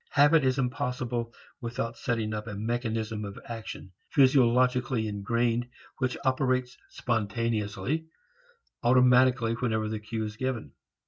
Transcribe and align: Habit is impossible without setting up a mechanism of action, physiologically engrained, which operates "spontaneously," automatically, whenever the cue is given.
Habit 0.09 0.43
is 0.43 0.57
impossible 0.57 1.31
without 1.61 1.95
setting 1.95 2.33
up 2.33 2.47
a 2.47 2.55
mechanism 2.55 3.23
of 3.23 3.37
action, 3.45 3.91
physiologically 4.09 5.07
engrained, 5.07 5.69
which 5.99 6.17
operates 6.25 6.75
"spontaneously," 6.89 8.07
automatically, 8.81 9.53
whenever 9.53 9.87
the 9.87 9.99
cue 9.99 10.23
is 10.25 10.37
given. 10.37 10.71